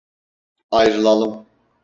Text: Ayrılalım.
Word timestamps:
Ayrılalım. 0.71 1.45